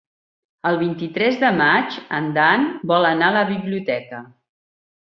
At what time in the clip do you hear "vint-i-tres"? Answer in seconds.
0.83-1.37